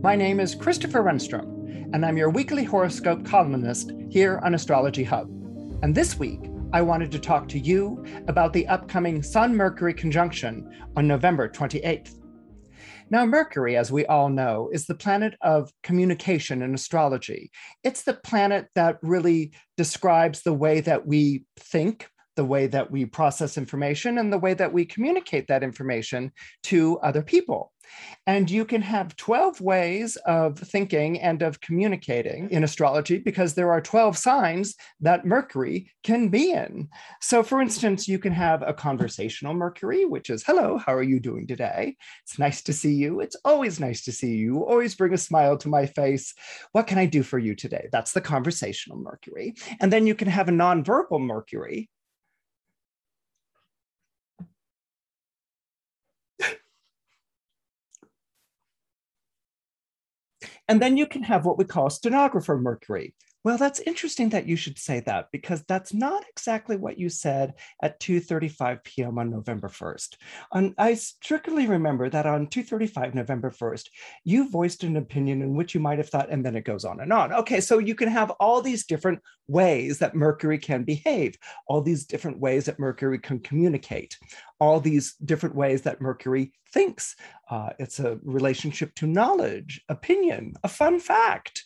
my 0.00 0.14
name 0.14 0.38
is 0.38 0.54
Christopher 0.54 1.02
Renstrom, 1.02 1.92
and 1.92 2.06
I'm 2.06 2.16
your 2.16 2.30
weekly 2.30 2.62
horoscope 2.62 3.24
columnist 3.24 3.90
here 4.08 4.40
on 4.44 4.54
Astrology 4.54 5.02
Hub. 5.02 5.28
And 5.82 5.92
this 5.92 6.16
week, 6.20 6.38
I 6.72 6.82
wanted 6.82 7.10
to 7.10 7.18
talk 7.18 7.48
to 7.48 7.58
you 7.58 8.04
about 8.28 8.52
the 8.52 8.66
upcoming 8.68 9.24
Sun 9.24 9.56
Mercury 9.56 9.92
conjunction 9.92 10.70
on 10.96 11.08
November 11.08 11.48
28th. 11.48 12.14
Now, 13.10 13.26
Mercury, 13.26 13.76
as 13.76 13.90
we 13.90 14.06
all 14.06 14.28
know, 14.28 14.70
is 14.72 14.86
the 14.86 14.94
planet 14.94 15.34
of 15.40 15.72
communication 15.82 16.62
in 16.62 16.74
astrology. 16.74 17.50
It's 17.82 18.04
the 18.04 18.14
planet 18.14 18.68
that 18.76 18.98
really 19.02 19.52
describes 19.76 20.42
the 20.42 20.54
way 20.54 20.80
that 20.80 21.08
we 21.08 21.44
think, 21.58 22.08
the 22.38 22.44
way 22.44 22.68
that 22.68 22.88
we 22.88 23.04
process 23.04 23.58
information, 23.58 24.18
and 24.18 24.32
the 24.32 24.38
way 24.38 24.54
that 24.54 24.72
we 24.72 24.84
communicate 24.84 25.48
that 25.48 25.64
information 25.64 26.30
to 26.62 26.98
other 27.00 27.20
people. 27.20 27.72
And 28.26 28.50
you 28.50 28.64
can 28.64 28.82
have 28.82 29.16
12 29.16 29.60
ways 29.60 30.16
of 30.26 30.58
thinking 30.58 31.20
and 31.20 31.42
of 31.42 31.60
communicating 31.60 32.50
in 32.50 32.64
astrology 32.64 33.18
because 33.18 33.54
there 33.54 33.72
are 33.72 33.80
12 33.80 34.16
signs 34.16 34.74
that 35.00 35.24
Mercury 35.24 35.90
can 36.02 36.28
be 36.28 36.52
in. 36.52 36.88
So, 37.20 37.42
for 37.42 37.60
instance, 37.60 38.08
you 38.08 38.18
can 38.18 38.32
have 38.32 38.62
a 38.62 38.74
conversational 38.74 39.54
Mercury, 39.54 40.04
which 40.04 40.30
is, 40.30 40.44
Hello, 40.44 40.78
how 40.78 40.94
are 40.94 41.02
you 41.02 41.20
doing 41.20 41.46
today? 41.46 41.96
It's 42.24 42.38
nice 42.38 42.62
to 42.62 42.72
see 42.72 42.94
you. 42.94 43.20
It's 43.20 43.36
always 43.44 43.80
nice 43.80 44.04
to 44.04 44.12
see 44.12 44.34
you. 44.36 44.64
Always 44.64 44.94
bring 44.94 45.14
a 45.14 45.18
smile 45.18 45.56
to 45.58 45.68
my 45.68 45.86
face. 45.86 46.34
What 46.72 46.86
can 46.86 46.98
I 46.98 47.06
do 47.06 47.22
for 47.22 47.38
you 47.38 47.54
today? 47.54 47.88
That's 47.92 48.12
the 48.12 48.20
conversational 48.20 48.98
Mercury. 48.98 49.54
And 49.80 49.92
then 49.92 50.06
you 50.06 50.14
can 50.14 50.28
have 50.28 50.48
a 50.48 50.52
nonverbal 50.52 51.20
Mercury, 51.20 51.88
And 60.68 60.82
then 60.82 60.96
you 60.96 61.06
can 61.06 61.22
have 61.22 61.44
what 61.46 61.58
we 61.58 61.64
call 61.64 61.90
stenographer 61.90 62.58
mercury. 62.58 63.14
Well, 63.44 63.56
that's 63.56 63.78
interesting 63.80 64.30
that 64.30 64.48
you 64.48 64.56
should 64.56 64.78
say 64.78 65.00
that 65.00 65.28
because 65.30 65.62
that's 65.62 65.94
not 65.94 66.24
exactly 66.28 66.76
what 66.76 66.98
you 66.98 67.08
said 67.08 67.54
at 67.80 68.00
2:35 68.00 68.82
p.m. 68.82 69.18
on 69.18 69.30
November 69.30 69.68
1st. 69.68 70.16
On, 70.52 70.74
I 70.76 70.94
strictly 70.94 71.66
remember 71.66 72.10
that 72.10 72.26
on 72.26 72.48
2:35 72.48 73.14
November 73.14 73.50
1st, 73.50 73.90
you 74.24 74.50
voiced 74.50 74.82
an 74.82 74.96
opinion 74.96 75.40
in 75.40 75.54
which 75.54 75.72
you 75.72 75.80
might 75.80 75.98
have 75.98 76.08
thought, 76.08 76.30
and 76.30 76.44
then 76.44 76.56
it 76.56 76.64
goes 76.64 76.84
on 76.84 77.00
and 77.00 77.12
on. 77.12 77.32
Okay, 77.32 77.60
so 77.60 77.78
you 77.78 77.94
can 77.94 78.08
have 78.08 78.32
all 78.32 78.60
these 78.60 78.84
different 78.86 79.20
ways 79.46 79.98
that 79.98 80.16
Mercury 80.16 80.58
can 80.58 80.82
behave, 80.82 81.36
all 81.68 81.80
these 81.80 82.06
different 82.06 82.40
ways 82.40 82.64
that 82.64 82.80
Mercury 82.80 83.20
can 83.20 83.38
communicate, 83.38 84.16
all 84.58 84.80
these 84.80 85.14
different 85.14 85.54
ways 85.54 85.82
that 85.82 86.00
Mercury 86.00 86.52
thinks. 86.72 87.14
Uh, 87.48 87.70
it's 87.78 88.00
a 88.00 88.18
relationship 88.24 88.94
to 88.96 89.06
knowledge, 89.06 89.80
opinion, 89.88 90.54
a 90.64 90.68
fun 90.68 90.98
fact, 90.98 91.64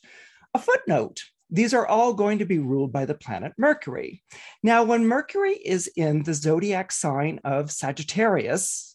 a 0.55 0.59
footnote. 0.59 1.23
These 1.53 1.75
are 1.75 1.86
all 1.86 2.14
going 2.14 2.38
to 2.38 2.47
be 2.47 2.59
ruled 2.59 2.93
by 2.93 3.04
the 3.04 3.15
planet 3.15 3.53
Mercury. 3.59 4.22
Now, 4.62 4.84
when 4.84 5.06
Mercury 5.06 5.53
is 5.53 5.87
in 5.97 6.22
the 6.22 6.32
zodiac 6.32 6.91
sign 6.91 7.41
of 7.44 7.71
Sagittarius, 7.71 8.91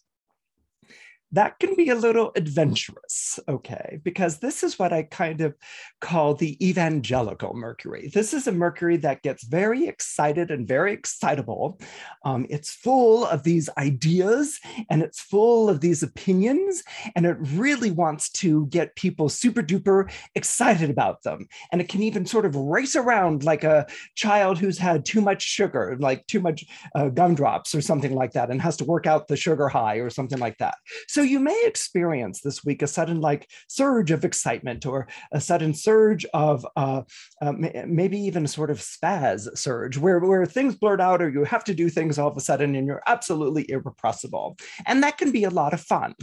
that 1.32 1.58
can 1.58 1.74
be 1.74 1.90
a 1.90 1.94
little 1.94 2.32
adventurous, 2.36 3.38
okay? 3.48 4.00
Because 4.02 4.38
this 4.38 4.62
is 4.62 4.78
what 4.78 4.92
I 4.92 5.02
kind 5.02 5.42
of 5.42 5.54
call 6.00 6.34
the 6.34 6.56
evangelical 6.66 7.54
Mercury. 7.54 8.10
This 8.14 8.32
is 8.32 8.46
a 8.46 8.52
Mercury 8.52 8.96
that 8.98 9.22
gets 9.22 9.44
very 9.44 9.86
excited 9.86 10.50
and 10.50 10.66
very 10.66 10.92
excitable. 10.92 11.78
Um, 12.24 12.46
it's 12.48 12.72
full 12.72 13.26
of 13.26 13.42
these 13.42 13.68
ideas 13.76 14.58
and 14.88 15.02
it's 15.02 15.20
full 15.20 15.68
of 15.68 15.80
these 15.80 16.02
opinions, 16.02 16.82
and 17.14 17.26
it 17.26 17.36
really 17.40 17.90
wants 17.90 18.30
to 18.30 18.66
get 18.66 18.96
people 18.96 19.28
super 19.28 19.62
duper 19.62 20.10
excited 20.34 20.88
about 20.88 21.22
them. 21.22 21.46
And 21.72 21.80
it 21.80 21.88
can 21.88 22.02
even 22.02 22.24
sort 22.24 22.46
of 22.46 22.56
race 22.56 22.96
around 22.96 23.44
like 23.44 23.64
a 23.64 23.86
child 24.14 24.58
who's 24.58 24.78
had 24.78 25.04
too 25.04 25.20
much 25.20 25.42
sugar, 25.42 25.96
like 26.00 26.26
too 26.26 26.40
much 26.40 26.64
uh, 26.94 27.08
gumdrops 27.08 27.74
or 27.74 27.82
something 27.82 28.14
like 28.14 28.32
that, 28.32 28.50
and 28.50 28.62
has 28.62 28.76
to 28.78 28.84
work 28.84 29.06
out 29.06 29.28
the 29.28 29.36
sugar 29.36 29.68
high 29.68 29.96
or 29.96 30.08
something 30.08 30.38
like 30.38 30.56
that. 30.58 30.76
So 31.06 31.17
so 31.18 31.22
you 31.24 31.40
may 31.40 31.60
experience 31.66 32.42
this 32.42 32.64
week 32.64 32.80
a 32.80 32.86
sudden 32.86 33.20
like 33.20 33.50
surge 33.66 34.12
of 34.12 34.24
excitement 34.24 34.86
or 34.86 35.08
a 35.32 35.40
sudden 35.40 35.74
surge 35.74 36.24
of 36.32 36.64
uh, 36.76 37.02
uh, 37.42 37.52
maybe 37.88 38.16
even 38.16 38.44
a 38.44 38.46
sort 38.46 38.70
of 38.70 38.78
spaz 38.78 39.48
surge 39.58 39.98
where, 39.98 40.20
where 40.20 40.46
things 40.46 40.76
blurt 40.76 41.00
out 41.00 41.20
or 41.20 41.28
you 41.28 41.42
have 41.42 41.64
to 41.64 41.74
do 41.74 41.88
things 41.88 42.20
all 42.20 42.28
of 42.28 42.36
a 42.36 42.40
sudden 42.40 42.76
and 42.76 42.86
you're 42.86 43.02
absolutely 43.08 43.68
irrepressible. 43.68 44.56
And 44.86 45.02
that 45.02 45.18
can 45.18 45.32
be 45.32 45.42
a 45.42 45.50
lot 45.50 45.74
of 45.74 45.80
fun, 45.80 46.14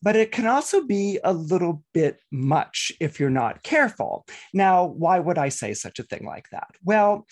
but 0.00 0.14
it 0.14 0.30
can 0.30 0.46
also 0.46 0.86
be 0.86 1.18
a 1.24 1.32
little 1.32 1.82
bit 1.92 2.20
much 2.30 2.92
if 3.00 3.18
you're 3.18 3.30
not 3.30 3.64
careful. 3.64 4.26
Now, 4.54 4.84
why 4.84 5.18
would 5.18 5.38
I 5.38 5.48
say 5.48 5.74
such 5.74 5.98
a 5.98 6.04
thing 6.04 6.24
like 6.24 6.50
that? 6.52 6.68
Well, 6.84 7.26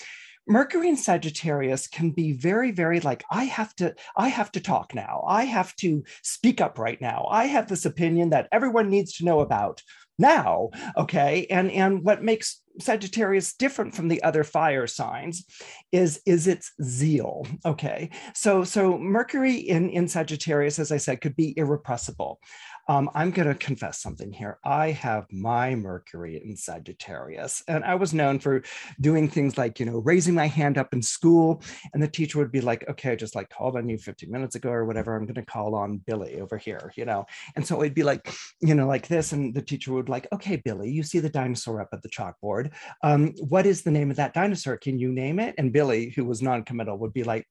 Mercury 0.47 0.89
in 0.89 0.97
Sagittarius 0.97 1.87
can 1.87 2.11
be 2.11 2.33
very, 2.33 2.71
very 2.71 3.01
like, 3.01 3.25
I 3.31 3.45
have 3.45 3.75
to, 3.77 3.95
I 4.17 4.29
have 4.29 4.53
to 4.53 4.61
talk 4.61 4.95
now. 4.95 5.25
I 5.27 5.45
have 5.45 5.75
to 5.77 6.05
speak 6.23 6.61
up 6.61 6.79
right 6.79 7.01
now. 7.01 7.27
I 7.31 7.47
have 7.47 7.69
this 7.69 7.85
opinion 7.85 8.31
that 8.31 8.49
everyone 8.53 8.91
needs 8.91 9.15
to 9.15 9.25
know 9.25 9.41
about 9.41 9.83
now. 10.19 10.71
Okay. 10.97 11.47
And 11.51 11.71
and 11.71 12.03
what 12.05 12.23
makes 12.23 12.63
Sagittarius 12.79 13.55
different 13.55 13.95
from 13.95 14.09
the 14.09 14.23
other 14.23 14.45
fire 14.45 14.87
signs 14.87 15.45
is 15.93 16.21
is 16.27 16.47
its 16.47 16.73
zeal. 16.83 17.47
Okay. 17.65 18.11
So 18.35 18.65
so 18.65 18.99
Mercury 18.99 19.57
in, 19.57 19.91
in 19.91 20.09
Sagittarius, 20.09 20.79
as 20.79 20.93
I 20.93 20.99
said, 20.99 21.21
could 21.21 21.37
be 21.37 21.55
irrepressible. 21.57 22.41
Um, 22.87 23.11
I'm 23.15 23.31
going 23.31 23.49
to 23.49 23.55
confess 23.55 24.01
something 24.01 24.33
here. 24.33 24.59
I 24.65 24.91
have 24.91 25.27
my 25.33 25.75
Mercury 25.75 26.43
in 26.45 26.57
Sagittarius, 26.57 27.63
and 27.67 27.85
I 27.85 27.95
was 27.95 28.13
known 28.13 28.39
for 28.39 28.63
doing 29.01 29.29
things 29.29 29.57
like, 29.57 29.81
you 29.81 29.87
know, 29.87 29.99
raising 29.99 30.35
my 30.35 30.47
hand 30.47 30.77
up 30.77 30.93
in 30.93 31.03
school, 31.03 31.63
and 31.93 32.03
the 32.03 32.09
teacher 32.09 32.39
would 32.39 32.53
be 32.53 32.61
like, 32.61 32.89
okay, 32.89 33.13
I 33.13 33.17
just 33.17 33.35
like 33.35 33.49
called 33.51 33.77
on 33.77 33.89
you 33.89 33.97
15 33.97 34.31
minutes 34.31 34.55
ago 34.55 34.71
or 34.71 34.85
whatever. 34.85 35.17
I'm 35.17 35.25
going 35.25 35.35
to 35.35 35.45
call 35.45 35.75
on 35.75 35.99
Billy 35.99 36.41
over 36.41 36.59
here, 36.59 36.93
you 36.97 37.05
know. 37.05 37.25
And 37.57 37.67
so 37.67 37.81
it'd 37.83 37.95
be 37.95 38.03
like, 38.03 38.31
you 38.61 38.75
know, 38.75 38.87
like 38.87 39.09
this, 39.09 39.33
and 39.33 39.55
the 39.55 39.63
teacher 39.63 39.93
would 39.93 40.09
like, 40.09 40.27
okay, 40.33 40.57
Billy, 40.57 40.91
you 40.91 41.03
see 41.03 41.21
the 41.21 41.31
dinosaur 41.31 41.81
up 41.81 41.89
at 41.93 42.03
the 42.03 42.11
chalkboard. 42.11 42.73
Um, 43.03 43.33
what 43.49 43.67
is 43.67 43.83
the 43.83 43.91
name 43.91 44.11
of 44.11 44.17
that 44.17 44.35
dinosaur? 44.35 44.77
Can 44.77 44.99
you 44.99 45.11
name 45.11 45.41
it? 45.41 45.55
And 45.57 45.73
Billy, 45.73 46.11
who 46.11 46.25
was 46.25 46.43
non-committal, 46.43 46.99
would 46.99 47.13
be 47.13 47.25
like, 47.25 47.47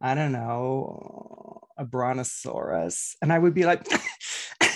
I 0.00 0.14
don't 0.14 0.32
know, 0.32 1.60
a 1.78 1.84
brontosaurus. 1.84 3.16
And 3.20 3.32
I 3.32 3.38
would 3.38 3.54
be 3.54 3.64
like, 3.64 3.86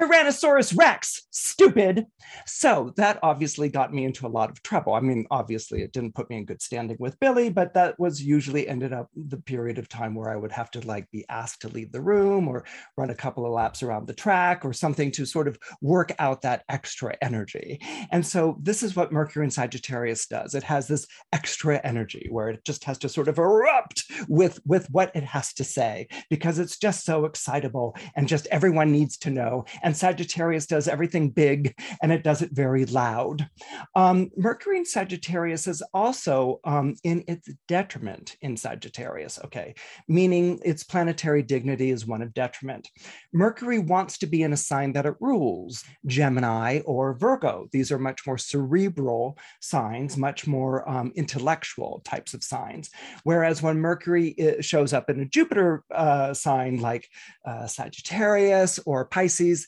Tyrannosaurus 0.00 0.76
Rex, 0.78 1.26
stupid. 1.30 2.06
So 2.46 2.92
that 2.96 3.18
obviously 3.22 3.68
got 3.68 3.92
me 3.92 4.04
into 4.04 4.26
a 4.26 4.28
lot 4.28 4.50
of 4.50 4.62
trouble. 4.62 4.94
I 4.94 5.00
mean, 5.00 5.26
obviously, 5.30 5.82
it 5.82 5.92
didn't 5.92 6.14
put 6.14 6.30
me 6.30 6.38
in 6.38 6.46
good 6.46 6.62
standing 6.62 6.96
with 6.98 7.20
Billy, 7.20 7.50
but 7.50 7.74
that 7.74 7.98
was 7.98 8.22
usually 8.22 8.66
ended 8.66 8.92
up 8.92 9.08
the 9.14 9.36
period 9.36 9.78
of 9.78 9.88
time 9.88 10.14
where 10.14 10.30
I 10.30 10.36
would 10.36 10.52
have 10.52 10.70
to 10.72 10.80
like 10.86 11.10
be 11.10 11.26
asked 11.28 11.60
to 11.62 11.68
leave 11.68 11.92
the 11.92 12.00
room 12.00 12.48
or 12.48 12.64
run 12.96 13.10
a 13.10 13.14
couple 13.14 13.44
of 13.44 13.52
laps 13.52 13.82
around 13.82 14.06
the 14.06 14.14
track 14.14 14.64
or 14.64 14.72
something 14.72 15.10
to 15.12 15.26
sort 15.26 15.48
of 15.48 15.58
work 15.82 16.12
out 16.18 16.42
that 16.42 16.64
extra 16.68 17.14
energy. 17.20 17.80
And 18.10 18.24
so 18.24 18.56
this 18.62 18.82
is 18.82 18.96
what 18.96 19.12
Mercury 19.12 19.44
in 19.44 19.50
Sagittarius 19.50 20.26
does. 20.26 20.54
It 20.54 20.62
has 20.62 20.88
this 20.88 21.06
extra 21.32 21.78
energy 21.84 22.28
where 22.30 22.48
it 22.48 22.64
just 22.64 22.84
has 22.84 22.96
to 22.98 23.08
sort 23.08 23.28
of 23.28 23.38
erupt 23.38 24.04
with, 24.28 24.60
with 24.64 24.86
what 24.90 25.14
it 25.14 25.24
has 25.24 25.52
to 25.54 25.64
say 25.64 26.08
because 26.30 26.58
it's 26.58 26.78
just 26.78 27.04
so 27.04 27.26
excitable 27.26 27.94
and 28.16 28.28
just 28.28 28.46
everyone 28.50 28.92
needs 28.92 29.18
to 29.18 29.30
know. 29.30 29.64
And 29.82 29.89
and 29.90 29.96
Sagittarius 29.96 30.66
does 30.66 30.86
everything 30.86 31.30
big 31.30 31.76
and 32.00 32.12
it 32.12 32.22
does 32.22 32.42
it 32.42 32.52
very 32.52 32.84
loud. 32.86 33.48
Um, 33.96 34.30
Mercury 34.36 34.78
in 34.78 34.84
Sagittarius 34.84 35.66
is 35.66 35.82
also 35.92 36.60
um, 36.62 36.94
in 37.02 37.24
its 37.26 37.48
detriment 37.66 38.36
in 38.40 38.56
Sagittarius, 38.56 39.40
okay, 39.46 39.74
meaning 40.06 40.60
its 40.64 40.84
planetary 40.84 41.42
dignity 41.42 41.90
is 41.90 42.06
one 42.06 42.22
of 42.22 42.32
detriment. 42.34 42.88
Mercury 43.32 43.80
wants 43.80 44.16
to 44.18 44.28
be 44.28 44.44
in 44.44 44.52
a 44.52 44.56
sign 44.56 44.92
that 44.92 45.06
it 45.06 45.16
rules, 45.18 45.82
Gemini 46.06 46.82
or 46.86 47.14
Virgo. 47.14 47.66
These 47.72 47.90
are 47.90 47.98
much 47.98 48.24
more 48.28 48.38
cerebral 48.38 49.36
signs, 49.60 50.16
much 50.16 50.46
more 50.46 50.88
um, 50.88 51.10
intellectual 51.16 52.00
types 52.04 52.32
of 52.32 52.44
signs. 52.44 52.90
Whereas 53.24 53.60
when 53.60 53.80
Mercury 53.80 54.36
uh, 54.40 54.62
shows 54.62 54.92
up 54.92 55.10
in 55.10 55.18
a 55.18 55.26
Jupiter 55.26 55.82
uh, 55.92 56.32
sign 56.32 56.80
like 56.80 57.08
uh, 57.44 57.66
Sagittarius 57.66 58.78
or 58.86 59.06
Pisces, 59.06 59.66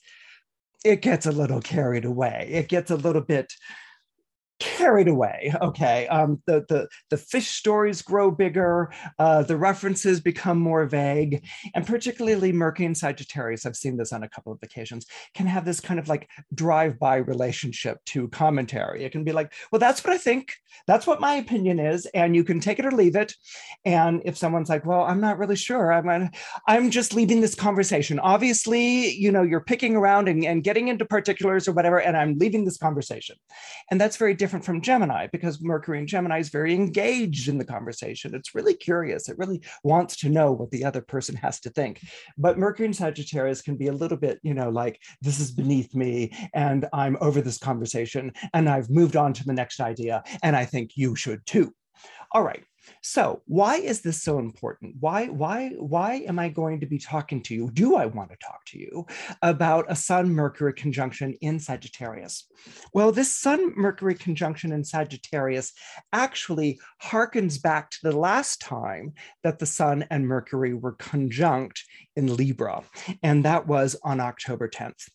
it 0.85 1.03
gets 1.03 1.27
a 1.27 1.33
little 1.33 1.61
carried 1.61 2.05
away. 2.05 2.49
It 2.51 2.69
gets 2.69 2.91
a 2.91 2.97
little 2.97 3.23
bit 3.23 3.53
carried 4.63 5.09
away. 5.09 5.53
Okay, 5.61 6.07
um, 6.09 6.41
the 6.47 6.65
the 6.69 6.89
the 7.11 7.17
fish 7.17 7.49
stories 7.49 8.01
grow 8.03 8.31
bigger, 8.31 8.93
uh, 9.19 9.43
the 9.43 9.57
references 9.57 10.21
become 10.21 10.59
more 10.59 10.87
vague, 10.87 11.45
and 11.75 11.87
particularly 11.87 12.53
Mercury 12.53 12.87
and 12.87 12.97
Sagittarius. 12.97 13.67
I've 13.67 13.77
seen 13.77 13.97
this 13.97 14.13
on 14.13 14.23
a 14.23 14.29
couple 14.29 14.53
of 14.53 14.59
occasions. 14.63 15.07
Can 15.35 15.47
have 15.47 15.65
this 15.65 15.81
kind 15.81 15.99
of 15.99 16.09
like 16.09 16.29
drive-by 16.55 17.17
relationship 17.17 17.99
to 18.13 18.29
commentary. 18.29 19.05
It 19.05 19.13
can 19.13 19.25
be 19.25 19.33
like, 19.33 19.53
well, 19.71 19.81
that's 19.81 20.05
what 20.05 20.13
I 20.13 20.19
think. 20.19 20.55
That's 20.87 21.07
what 21.07 21.21
my 21.21 21.35
opinion 21.35 21.79
is, 21.79 22.07
and 22.15 22.37
you 22.37 22.45
can 22.45 22.61
take 22.61 22.79
it 22.79 22.87
or 22.87 22.93
leave 22.93 23.17
it. 23.17 23.35
And 23.85 24.23
if 24.25 24.37
someone's 24.37 24.69
like, 24.69 24.87
well, 24.87 25.03
I'm 25.03 25.21
not 25.21 25.39
really 25.39 25.57
sure. 25.57 25.93
I'm 25.93 26.31
I'm 26.69 26.91
just 26.91 27.15
leaving 27.15 27.41
this 27.41 27.55
conversation. 27.55 28.19
Obviously, 28.19 29.13
you 29.13 29.33
know, 29.33 29.43
you're 29.43 29.61
picking 29.73 29.97
around 29.97 30.29
and, 30.29 30.45
and 30.45 30.63
getting 30.63 30.89
into 30.89 31.05
particulars 31.05 31.67
or 31.67 31.73
whatever, 31.73 31.99
and 32.01 32.17
I'm 32.17 32.39
leaving 32.39 32.65
this 32.65 32.79
conversation. 32.79 33.37
And 33.91 34.01
that's 34.01 34.17
very 34.17 34.35
different 34.35 34.52
different 34.53 34.67
from 34.67 34.83
Gemini 34.83 35.27
because 35.33 35.63
Mercury 35.63 35.99
and 35.99 36.07
Gemini 36.07 36.39
is 36.39 36.51
very 36.51 36.75
engaged 36.75 37.49
in 37.49 37.57
the 37.57 37.65
conversation. 37.65 38.35
It's 38.35 38.55
really 38.55 38.75
curious. 38.75 39.31
It 39.31 39.39
really 39.39 39.63
wants 39.83 40.15
to 40.19 40.29
know 40.29 40.53
what 40.53 40.71
the 40.71 40.85
other 40.85 41.01
person 41.01 41.35
has 41.37 41.59
to 41.61 41.71
think. 41.71 42.03
But 42.37 42.59
Mercury 42.59 42.85
and 42.85 42.95
Sagittarius 42.95 43.63
can 43.63 43.79
be 43.79 43.87
a 43.87 43.95
little 43.95 44.19
bit, 44.19 44.41
you 44.43 44.53
know, 44.53 44.69
like 44.69 45.01
this 45.23 45.41
is 45.41 45.53
beneath 45.53 45.95
me 45.95 46.37
and 46.53 46.87
I'm 46.93 47.17
over 47.23 47.41
this 47.41 47.57
conversation 47.57 48.31
and 48.53 48.69
I've 48.69 48.91
moved 48.91 49.17
on 49.17 49.33
to 49.33 49.45
the 49.45 49.55
next 49.55 49.81
idea. 49.81 50.23
And 50.43 50.55
I 50.55 50.67
think 50.67 50.91
you 50.97 51.17
should 51.17 51.47
too. 51.47 51.73
All 52.33 52.43
right. 52.43 52.63
So 53.01 53.43
why 53.47 53.77
is 53.77 54.01
this 54.01 54.23
so 54.23 54.39
important? 54.39 54.97
Why, 55.01 55.27
why, 55.27 55.71
why 55.79 56.15
am 56.27 56.39
I 56.39 56.49
going 56.49 56.81
to 56.81 56.87
be 56.87 56.99
talking 56.99 57.43
to 57.45 57.55
you? 57.55 57.71
Do 57.73 57.97
I 57.97 58.07
want 58.07 58.31
to 58.31 58.37
talk 58.37 58.65
to 58.67 58.79
you 58.79 59.07
about 59.43 59.87
a 59.89 59.97
Sun 59.97 60.31
Mercury 60.31 60.75
conjunction 60.75 61.35
in 61.41 61.59
Sagittarius? 61.59 62.49
Well, 62.93 63.13
this 63.13 63.35
Sun 63.35 63.75
Mercury 63.77 64.15
conjunction 64.15 64.73
in 64.73 64.85
Sagittarius 64.85 65.73
actually 66.13 66.79
harkens 67.03 67.61
back 67.61 67.91
to 67.91 67.99
the 68.03 68.17
last 68.17 68.61
time 68.61 69.13
that 69.43 69.59
the 69.59 69.67
Sun 69.67 70.07
and 70.11 70.27
Mercury 70.27 70.75
were 70.75 70.93
conjunct 70.93 71.85
in 72.17 72.37
Libra, 72.37 72.83
and 73.23 73.45
that 73.45 73.67
was 73.67 73.97
on 74.03 74.21
October 74.21 74.69
10th. 74.69 75.09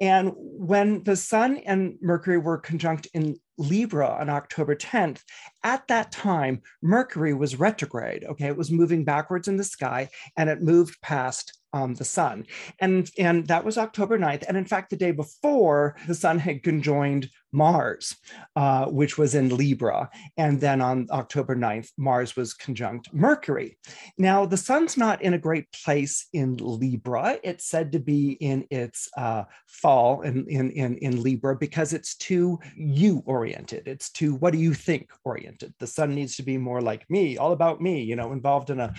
And 0.00 0.32
when 0.36 1.02
the 1.04 1.16
Sun 1.16 1.58
and 1.58 1.96
Mercury 2.02 2.38
were 2.38 2.58
conjunct 2.58 3.08
in 3.14 3.36
Libra 3.58 4.08
on 4.08 4.28
October 4.28 4.74
10th, 4.74 5.22
at 5.62 5.86
that 5.88 6.12
time, 6.12 6.62
Mercury 6.82 7.34
was 7.34 7.58
retrograde. 7.58 8.24
Okay, 8.24 8.46
it 8.46 8.56
was 8.56 8.70
moving 8.70 9.04
backwards 9.04 9.48
in 9.48 9.56
the 9.56 9.64
sky 9.64 10.08
and 10.36 10.50
it 10.50 10.62
moved 10.62 11.00
past 11.02 11.58
um, 11.74 11.94
the 11.94 12.04
sun. 12.04 12.46
And, 12.78 13.10
and 13.18 13.46
that 13.48 13.64
was 13.64 13.76
October 13.76 14.18
9th. 14.18 14.44
And 14.48 14.56
in 14.56 14.64
fact, 14.64 14.90
the 14.90 14.96
day 14.96 15.10
before, 15.10 15.96
the 16.06 16.14
sun 16.14 16.38
had 16.38 16.62
conjoined 16.62 17.28
Mars, 17.54 18.16
uh, 18.56 18.86
which 18.86 19.16
was 19.16 19.34
in 19.34 19.56
Libra. 19.56 20.10
And 20.36 20.60
then 20.60 20.80
on 20.80 21.06
October 21.10 21.54
9th, 21.54 21.90
Mars 21.96 22.36
was 22.36 22.52
conjunct 22.52 23.12
Mercury. 23.14 23.78
Now, 24.18 24.44
the 24.44 24.56
sun's 24.56 24.96
not 24.96 25.22
in 25.22 25.34
a 25.34 25.38
great 25.38 25.66
place 25.72 26.26
in 26.32 26.56
Libra. 26.56 27.38
It's 27.42 27.66
said 27.66 27.92
to 27.92 28.00
be 28.00 28.32
in 28.32 28.66
its 28.70 29.08
uh, 29.16 29.44
fall 29.66 30.22
in, 30.22 30.46
in, 30.48 30.70
in, 30.72 30.96
in 30.98 31.22
Libra 31.22 31.56
because 31.56 31.92
it's 31.92 32.16
too 32.16 32.58
you 32.76 33.22
oriented. 33.26 33.86
It's 33.86 34.10
too 34.10 34.34
what 34.34 34.52
do 34.52 34.58
you 34.58 34.74
think 34.74 35.10
oriented. 35.24 35.74
The 35.78 35.86
sun 35.86 36.14
needs 36.14 36.36
to 36.36 36.42
be 36.42 36.58
more 36.58 36.80
like 36.80 37.08
me, 37.08 37.38
all 37.38 37.52
about 37.52 37.80
me, 37.80 38.02
you 38.02 38.16
know, 38.16 38.32
involved 38.32 38.70
in 38.70 38.80
a, 38.80 38.92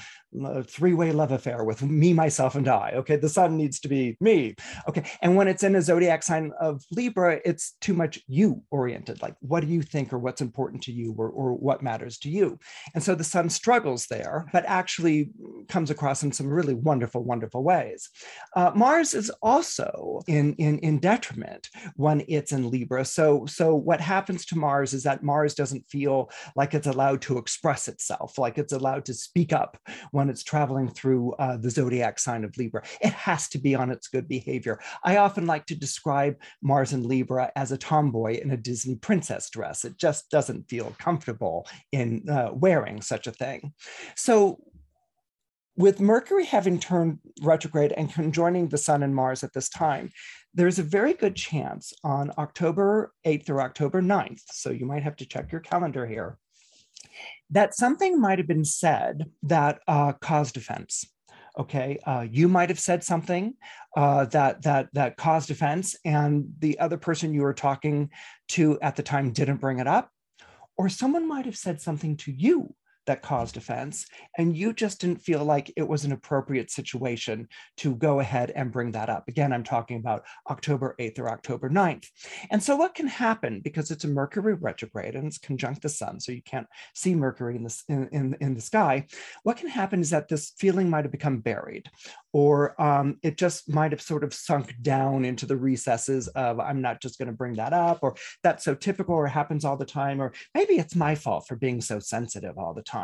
a 0.43 0.63
three 0.63 0.93
way 0.93 1.11
love 1.11 1.31
affair 1.31 1.63
with 1.63 1.83
me, 1.83 2.13
myself, 2.13 2.55
and 2.55 2.64
die. 2.65 2.91
Okay, 2.95 3.15
the 3.15 3.29
sun 3.29 3.55
needs 3.57 3.79
to 3.81 3.87
be 3.87 4.17
me. 4.19 4.55
Okay, 4.89 5.03
and 5.21 5.35
when 5.35 5.47
it's 5.47 5.63
in 5.63 5.75
a 5.75 5.81
zodiac 5.81 6.23
sign 6.23 6.51
of 6.59 6.83
Libra, 6.91 7.39
it's 7.45 7.75
too 7.81 7.93
much 7.93 8.19
you 8.27 8.61
oriented. 8.71 9.21
Like, 9.21 9.35
what 9.39 9.61
do 9.61 9.67
you 9.67 9.81
think, 9.81 10.11
or 10.11 10.19
what's 10.19 10.41
important 10.41 10.83
to 10.83 10.91
you, 10.91 11.13
or, 11.17 11.29
or 11.29 11.53
what 11.53 11.81
matters 11.81 12.17
to 12.19 12.29
you? 12.29 12.59
And 12.93 13.03
so 13.03 13.15
the 13.15 13.23
sun 13.23 13.49
struggles 13.49 14.07
there, 14.07 14.45
but 14.51 14.65
actually 14.67 15.31
comes 15.69 15.89
across 15.89 16.23
in 16.23 16.31
some 16.31 16.49
really 16.49 16.73
wonderful, 16.73 17.23
wonderful 17.23 17.63
ways. 17.63 18.09
Uh, 18.55 18.71
Mars 18.75 19.13
is 19.13 19.31
also 19.41 20.21
in, 20.27 20.53
in 20.55 20.79
in 20.79 20.99
detriment 20.99 21.69
when 21.95 22.23
it's 22.27 22.51
in 22.51 22.69
Libra. 22.69 23.05
So 23.05 23.45
so 23.45 23.75
what 23.75 24.01
happens 24.01 24.45
to 24.47 24.57
Mars 24.57 24.93
is 24.93 25.03
that 25.03 25.23
Mars 25.23 25.53
doesn't 25.53 25.85
feel 25.87 26.29
like 26.55 26.73
it's 26.73 26.87
allowed 26.87 27.21
to 27.23 27.37
express 27.37 27.87
itself, 27.87 28.37
like 28.37 28.57
it's 28.57 28.73
allowed 28.73 29.05
to 29.05 29.13
speak 29.13 29.53
up 29.53 29.77
when 30.11 30.29
it's 30.29 30.43
traveling 30.43 30.89
through 30.89 31.33
uh, 31.33 31.57
the 31.57 31.69
zodiac 31.69 32.19
sign 32.19 32.43
of 32.43 32.54
Libra. 32.57 32.83
It 33.01 33.13
has 33.13 33.47
to 33.49 33.57
be 33.57 33.75
on 33.75 33.91
its 33.91 34.07
good 34.07 34.27
behavior. 34.27 34.79
I 35.03 35.17
often 35.17 35.45
like 35.45 35.65
to 35.67 35.75
describe 35.75 36.35
Mars 36.61 36.93
and 36.93 37.05
Libra 37.05 37.51
as 37.55 37.71
a 37.71 37.77
tomboy 37.77 38.39
in 38.41 38.51
a 38.51 38.57
Disney 38.57 38.95
princess 38.95 39.49
dress. 39.49 39.85
It 39.85 39.97
just 39.97 40.29
doesn't 40.29 40.69
feel 40.69 40.95
comfortable 40.99 41.67
in 41.91 42.29
uh, 42.29 42.49
wearing 42.53 43.01
such 43.01 43.27
a 43.27 43.31
thing. 43.31 43.73
So 44.15 44.59
with 45.77 45.99
Mercury 45.99 46.45
having 46.45 46.79
turned 46.79 47.19
retrograde 47.41 47.91
and 47.91 48.11
conjoining 48.11 48.69
the 48.69 48.77
Sun 48.77 49.03
and 49.03 49.13
Mars 49.13 49.43
at 49.43 49.53
this 49.53 49.69
time, 49.69 50.11
there's 50.53 50.79
a 50.79 50.83
very 50.83 51.13
good 51.13 51.35
chance 51.35 51.91
on 52.03 52.31
October 52.37 53.13
8th 53.25 53.49
or 53.49 53.61
October 53.61 54.01
9th, 54.01 54.41
so 54.51 54.69
you 54.69 54.85
might 54.85 55.03
have 55.03 55.17
to 55.17 55.25
check 55.25 55.51
your 55.51 55.61
calendar 55.61 56.05
here, 56.05 56.37
that 57.49 57.75
something 57.75 58.19
might 58.19 58.39
have 58.39 58.47
been 58.47 58.65
said 58.65 59.29
that 59.43 59.79
uh, 59.87 60.13
caused 60.13 60.55
offense 60.55 61.05
okay 61.57 61.97
uh, 62.05 62.25
you 62.29 62.47
might 62.47 62.69
have 62.69 62.79
said 62.79 63.03
something 63.03 63.53
uh, 63.97 64.25
that 64.25 64.61
that 64.61 64.87
that 64.93 65.17
caused 65.17 65.51
offense 65.51 65.95
and 66.05 66.45
the 66.59 66.79
other 66.79 66.97
person 66.97 67.33
you 67.33 67.41
were 67.41 67.53
talking 67.53 68.09
to 68.47 68.79
at 68.81 68.95
the 68.95 69.03
time 69.03 69.31
didn't 69.31 69.57
bring 69.57 69.79
it 69.79 69.87
up 69.87 70.09
or 70.77 70.89
someone 70.89 71.27
might 71.27 71.45
have 71.45 71.57
said 71.57 71.81
something 71.81 72.17
to 72.17 72.31
you 72.31 72.73
that 73.05 73.21
caused 73.21 73.57
offense 73.57 74.05
and 74.37 74.55
you 74.55 74.73
just 74.73 75.01
didn't 75.01 75.21
feel 75.21 75.43
like 75.43 75.71
it 75.75 75.87
was 75.87 76.05
an 76.05 76.11
appropriate 76.11 76.71
situation 76.71 77.47
to 77.77 77.95
go 77.95 78.19
ahead 78.19 78.51
and 78.51 78.71
bring 78.71 78.91
that 78.91 79.09
up. 79.09 79.27
Again 79.27 79.53
i'm 79.53 79.63
talking 79.63 79.97
about 79.97 80.23
october 80.49 80.95
8th 80.99 81.19
or 81.19 81.29
october 81.29 81.69
9th 81.69 82.07
and 82.51 82.61
so 82.61 82.75
what 82.75 82.95
can 82.95 83.07
happen 83.07 83.61
because 83.63 83.91
it's 83.91 84.03
a 84.03 84.07
mercury 84.07 84.53
retrograde 84.53 85.15
and 85.15 85.27
it's 85.27 85.37
conjunct 85.37 85.81
the 85.81 85.89
sun 85.89 86.19
so 86.19 86.31
you 86.31 86.41
can't 86.43 86.67
see 86.93 87.15
mercury 87.15 87.55
in 87.55 87.63
the, 87.63 87.83
in, 87.89 88.09
in, 88.11 88.37
in 88.41 88.53
the 88.55 88.61
sky 88.61 89.05
what 89.43 89.57
can 89.57 89.69
happen 89.69 89.99
is 89.99 90.09
that 90.09 90.27
this 90.27 90.53
feeling 90.57 90.89
might 90.89 91.05
have 91.05 91.11
become 91.11 91.39
buried 91.39 91.89
or 92.33 92.79
um, 92.81 93.17
it 93.23 93.37
just 93.37 93.69
might 93.69 93.91
have 93.91 94.01
sort 94.01 94.23
of 94.23 94.33
sunk 94.33 94.75
down 94.81 95.23
into 95.25 95.45
the 95.45 95.55
recesses 95.57 96.27
of 96.29 96.59
i'm 96.59 96.81
not 96.81 97.01
just 97.01 97.17
going 97.17 97.27
to 97.27 97.33
bring 97.33 97.53
that 97.53 97.73
up 97.73 97.99
or 98.01 98.15
that's 98.43 98.63
so 98.63 98.75
typical 98.75 99.15
or 99.15 99.27
happens 99.27 99.65
all 99.65 99.77
the 99.77 99.85
time 99.85 100.21
or 100.21 100.31
maybe 100.53 100.73
it's 100.73 100.95
my 100.95 101.15
fault 101.15 101.47
for 101.47 101.55
being 101.55 101.81
so 101.81 101.99
sensitive 101.99 102.57
all 102.57 102.73
the 102.73 102.81
time 102.81 102.94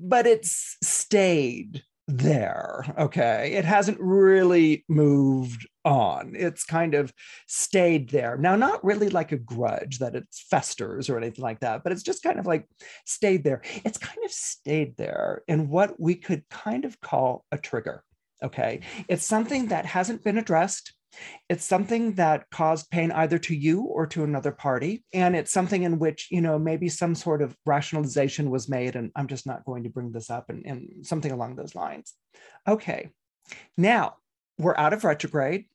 but 0.00 0.26
it's 0.26 0.76
stayed 0.82 1.82
there 2.08 2.84
okay 2.98 3.52
it 3.54 3.64
hasn't 3.64 3.98
really 4.00 4.84
moved 4.88 5.68
on 5.84 6.32
it's 6.36 6.64
kind 6.64 6.94
of 6.94 7.12
stayed 7.46 8.10
there 8.10 8.36
now 8.36 8.56
not 8.56 8.84
really 8.84 9.08
like 9.08 9.30
a 9.30 9.38
grudge 9.38 9.98
that 9.98 10.16
it 10.16 10.26
festers 10.32 11.08
or 11.08 11.16
anything 11.16 11.42
like 11.42 11.60
that 11.60 11.82
but 11.84 11.92
it's 11.92 12.02
just 12.02 12.22
kind 12.22 12.40
of 12.40 12.46
like 12.46 12.66
stayed 13.06 13.44
there 13.44 13.62
it's 13.84 13.98
kind 13.98 14.18
of 14.24 14.32
stayed 14.32 14.96
there 14.96 15.42
in 15.46 15.68
what 15.68 15.98
we 15.98 16.14
could 16.16 16.42
kind 16.50 16.84
of 16.84 17.00
call 17.00 17.44
a 17.52 17.56
trigger 17.56 18.02
Okay. 18.42 18.80
It's 19.08 19.24
something 19.24 19.68
that 19.68 19.86
hasn't 19.86 20.24
been 20.24 20.38
addressed. 20.38 20.92
It's 21.48 21.64
something 21.64 22.14
that 22.14 22.48
caused 22.50 22.90
pain 22.90 23.12
either 23.12 23.38
to 23.38 23.54
you 23.54 23.82
or 23.82 24.06
to 24.08 24.24
another 24.24 24.52
party. 24.52 25.04
And 25.12 25.36
it's 25.36 25.52
something 25.52 25.82
in 25.82 25.98
which, 25.98 26.28
you 26.30 26.40
know, 26.40 26.58
maybe 26.58 26.88
some 26.88 27.14
sort 27.14 27.42
of 27.42 27.56
rationalization 27.66 28.50
was 28.50 28.68
made, 28.68 28.96
and 28.96 29.10
I'm 29.16 29.26
just 29.26 29.46
not 29.46 29.64
going 29.64 29.84
to 29.84 29.90
bring 29.90 30.12
this 30.12 30.30
up, 30.30 30.50
and, 30.50 30.64
and 30.66 31.06
something 31.06 31.32
along 31.32 31.56
those 31.56 31.74
lines. 31.74 32.14
Okay. 32.66 33.10
Now 33.76 34.16
we're 34.58 34.76
out 34.76 34.92
of 34.92 35.04
retrograde. 35.04 35.66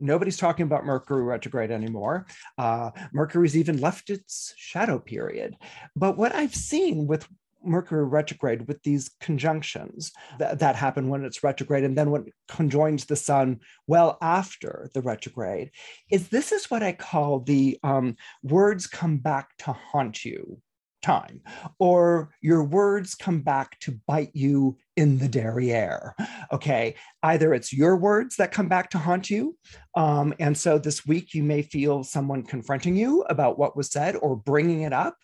Nobody's 0.00 0.36
talking 0.36 0.64
about 0.64 0.84
Mercury 0.84 1.22
retrograde 1.22 1.70
anymore. 1.70 2.26
Uh, 2.58 2.90
Mercury's 3.12 3.56
even 3.56 3.80
left 3.80 4.10
its 4.10 4.52
shadow 4.56 4.98
period. 4.98 5.56
But 5.94 6.16
what 6.16 6.34
I've 6.34 6.54
seen 6.54 7.06
with 7.06 7.26
Mercury 7.64 8.04
retrograde 8.04 8.68
with 8.68 8.82
these 8.82 9.10
conjunctions 9.20 10.12
that, 10.38 10.58
that 10.58 10.76
happen 10.76 11.08
when 11.08 11.24
it's 11.24 11.42
retrograde 11.42 11.84
and 11.84 11.96
then 11.96 12.10
when 12.10 12.22
it 12.22 12.32
conjoins 12.48 13.04
the 13.04 13.16
sun 13.16 13.60
well 13.86 14.18
after 14.20 14.90
the 14.94 15.02
retrograde 15.02 15.70
is 16.10 16.28
this 16.28 16.52
is 16.52 16.70
what 16.70 16.82
I 16.82 16.92
call 16.92 17.40
the 17.40 17.78
um, 17.82 18.16
words 18.42 18.86
come 18.86 19.18
back 19.18 19.56
to 19.58 19.72
haunt 19.72 20.24
you 20.24 20.60
time, 21.04 21.42
or 21.78 22.30
your 22.40 22.64
words 22.64 23.14
come 23.14 23.40
back 23.40 23.78
to 23.80 24.00
bite 24.06 24.30
you 24.32 24.76
in 24.96 25.18
the 25.18 25.28
derriere. 25.28 26.14
Okay, 26.50 26.94
either 27.22 27.52
it's 27.52 27.72
your 27.72 27.96
words 27.96 28.36
that 28.36 28.52
come 28.52 28.68
back 28.68 28.90
to 28.90 28.98
haunt 28.98 29.28
you. 29.28 29.56
Um, 29.94 30.34
and 30.40 30.56
so 30.56 30.78
this 30.78 31.06
week 31.06 31.34
you 31.34 31.42
may 31.42 31.62
feel 31.62 32.04
someone 32.04 32.42
confronting 32.42 32.96
you 32.96 33.22
about 33.28 33.58
what 33.58 33.76
was 33.76 33.90
said 33.90 34.16
or 34.16 34.34
bringing 34.34 34.82
it 34.82 34.92
up. 34.92 35.16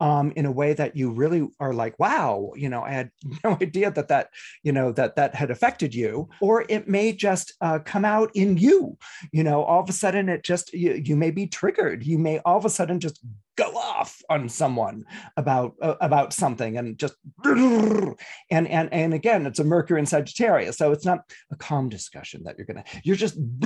Um, 0.00 0.32
in 0.36 0.46
a 0.46 0.52
way 0.52 0.74
that 0.74 0.96
you 0.96 1.10
really 1.10 1.48
are 1.60 1.72
like, 1.72 1.98
wow, 1.98 2.52
you 2.56 2.68
know, 2.68 2.82
I 2.82 2.90
had 2.90 3.10
no 3.44 3.56
idea 3.60 3.90
that 3.90 4.08
that, 4.08 4.30
you 4.62 4.72
know, 4.72 4.92
that 4.92 5.16
that 5.16 5.34
had 5.34 5.50
affected 5.50 5.94
you. 5.94 6.28
Or 6.40 6.64
it 6.68 6.88
may 6.88 7.12
just 7.12 7.54
uh, 7.60 7.78
come 7.80 8.04
out 8.04 8.30
in 8.34 8.56
you, 8.56 8.96
you 9.32 9.44
know, 9.44 9.62
all 9.62 9.82
of 9.82 9.88
a 9.88 9.92
sudden 9.92 10.28
it 10.28 10.42
just, 10.42 10.72
you, 10.72 10.94
you 10.94 11.16
may 11.16 11.30
be 11.30 11.46
triggered. 11.46 12.04
You 12.04 12.18
may 12.18 12.38
all 12.40 12.58
of 12.58 12.64
a 12.64 12.70
sudden 12.70 13.00
just 13.00 13.20
go 13.56 13.74
off 13.74 14.20
on 14.28 14.48
someone 14.48 15.04
about 15.36 15.74
uh, 15.80 15.94
about 16.00 16.32
something 16.32 16.76
and 16.76 16.98
just 16.98 17.14
and 17.44 18.18
and 18.50 18.92
and 18.92 19.14
again 19.14 19.46
it's 19.46 19.58
a 19.58 19.64
mercury 19.64 19.98
in 19.98 20.06
sagittarius 20.06 20.76
so 20.76 20.92
it's 20.92 21.06
not 21.06 21.20
a 21.50 21.56
calm 21.56 21.88
discussion 21.88 22.44
that 22.44 22.56
you're 22.58 22.66
gonna 22.66 22.84
you're 23.02 23.16
just 23.16 23.36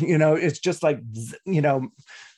you 0.00 0.16
know 0.18 0.34
it's 0.34 0.58
just 0.58 0.82
like 0.82 0.98
you 1.44 1.60
know 1.60 1.86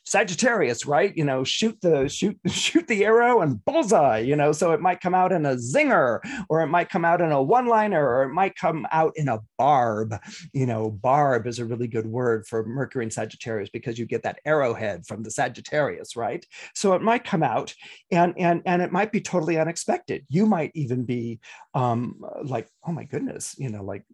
Sagittarius, 0.06 0.86
right? 0.86 1.16
You 1.16 1.24
know, 1.24 1.42
shoot 1.42 1.78
the 1.80 2.08
shoot 2.08 2.38
shoot 2.46 2.86
the 2.86 3.04
arrow 3.04 3.40
and 3.40 3.62
bullseye. 3.64 4.18
You 4.18 4.36
know, 4.36 4.52
so 4.52 4.72
it 4.72 4.80
might 4.80 5.00
come 5.00 5.14
out 5.14 5.32
in 5.32 5.44
a 5.44 5.56
zinger, 5.56 6.20
or 6.48 6.62
it 6.62 6.68
might 6.68 6.88
come 6.88 7.04
out 7.04 7.20
in 7.20 7.32
a 7.32 7.42
one-liner, 7.42 8.06
or 8.06 8.22
it 8.22 8.32
might 8.32 8.56
come 8.56 8.86
out 8.92 9.12
in 9.16 9.28
a 9.28 9.40
barb. 9.58 10.14
You 10.52 10.66
know, 10.66 10.90
barb 10.90 11.46
is 11.46 11.58
a 11.58 11.64
really 11.64 11.88
good 11.88 12.06
word 12.06 12.46
for 12.46 12.64
Mercury 12.64 13.04
and 13.04 13.12
Sagittarius 13.12 13.68
because 13.70 13.98
you 13.98 14.06
get 14.06 14.22
that 14.22 14.38
arrowhead 14.44 15.06
from 15.06 15.22
the 15.22 15.30
Sagittarius, 15.30 16.16
right? 16.16 16.46
So 16.74 16.94
it 16.94 17.02
might 17.02 17.24
come 17.24 17.42
out, 17.42 17.74
and 18.12 18.32
and 18.38 18.62
and 18.64 18.80
it 18.80 18.92
might 18.92 19.10
be 19.10 19.20
totally 19.20 19.58
unexpected. 19.58 20.24
You 20.28 20.46
might 20.46 20.70
even 20.74 21.04
be 21.04 21.40
um, 21.74 22.24
like, 22.44 22.68
oh 22.86 22.92
my 22.92 23.04
goodness, 23.04 23.54
you 23.58 23.68
know, 23.68 23.82
like, 23.82 24.04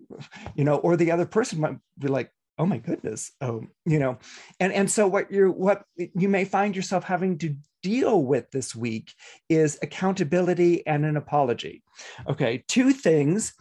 you 0.54 0.64
know, 0.64 0.76
or 0.76 0.96
the 0.96 1.10
other 1.10 1.26
person 1.26 1.60
might 1.60 1.76
be 1.98 2.08
like, 2.08 2.30
oh 2.58 2.66
my 2.66 2.78
goodness 2.78 3.32
oh 3.40 3.64
you 3.84 3.98
know 3.98 4.18
and 4.60 4.72
and 4.72 4.90
so 4.90 5.06
what 5.06 5.30
you're 5.30 5.50
what 5.50 5.84
you 5.96 6.28
may 6.28 6.44
find 6.44 6.76
yourself 6.76 7.04
having 7.04 7.38
to 7.38 7.54
deal 7.82 8.22
with 8.22 8.48
this 8.52 8.76
week 8.76 9.12
is 9.48 9.78
accountability 9.82 10.86
and 10.86 11.04
an 11.04 11.16
apology 11.16 11.82
okay 12.28 12.62
two 12.68 12.92
things 12.92 13.54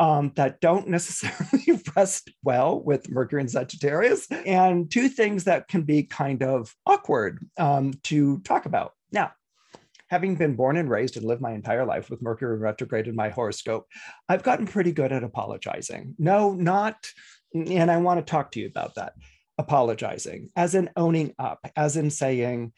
um, 0.00 0.32
that 0.36 0.60
don't 0.60 0.88
necessarily 0.88 1.80
rest 1.96 2.30
well 2.44 2.80
with 2.80 3.10
Mercury 3.10 3.40
and 3.40 3.50
Sagittarius, 3.50 4.30
and 4.30 4.90
two 4.90 5.08
things 5.08 5.44
that 5.44 5.68
can 5.68 5.82
be 5.82 6.04
kind 6.04 6.42
of 6.42 6.74
awkward 6.86 7.44
um, 7.58 7.92
to 8.04 8.38
talk 8.40 8.66
about. 8.66 8.92
Now, 9.10 9.32
having 10.08 10.36
been 10.36 10.56
born 10.56 10.76
and 10.76 10.88
raised 10.88 11.16
and 11.16 11.26
lived 11.26 11.42
my 11.42 11.52
entire 11.52 11.84
life 11.84 12.10
with 12.10 12.22
Mercury 12.22 12.58
retrograde 12.58 13.08
in 13.08 13.16
my 13.16 13.28
horoscope, 13.28 13.86
I've 14.28 14.42
gotten 14.42 14.66
pretty 14.66 14.92
good 14.92 15.12
at 15.12 15.24
apologizing. 15.24 16.14
No, 16.18 16.54
not 16.54 17.08
and 17.54 17.90
I 17.90 17.96
want 17.98 18.24
to 18.24 18.30
talk 18.30 18.52
to 18.52 18.60
you 18.60 18.66
about 18.66 18.94
that. 18.96 19.14
Apologizing, 19.58 20.50
as 20.54 20.74
in 20.74 20.90
owning 20.96 21.34
up, 21.38 21.58
as 21.76 21.96
in 21.96 22.10
saying, 22.10 22.72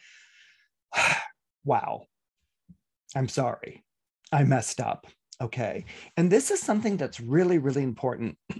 wow, 1.64 2.06
I'm 3.14 3.28
sorry, 3.28 3.84
I 4.32 4.44
messed 4.44 4.80
up. 4.80 5.06
Okay. 5.42 5.86
And 6.16 6.30
this 6.30 6.50
is 6.50 6.60
something 6.60 6.96
that's 6.98 7.18
really, 7.20 7.58
really 7.58 7.82
important. 7.82 8.36